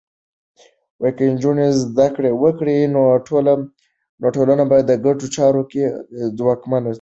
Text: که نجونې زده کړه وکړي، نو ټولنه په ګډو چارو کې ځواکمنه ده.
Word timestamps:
که 1.17 1.23
نجونې 1.33 1.67
زده 1.83 2.07
کړه 2.15 2.29
وکړي، 2.43 2.77
نو 2.93 3.01
ټولنه 4.37 4.63
په 4.71 4.77
ګډو 5.05 5.25
چارو 5.35 5.61
کې 5.71 5.83
ځواکمنه 6.37 6.83
ده. 6.85 6.89